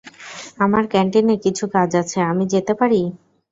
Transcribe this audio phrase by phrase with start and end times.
[0.59, 3.01] আমার ক্যান্টিনে কিছু কাজ আছে আমি যেতে পারি?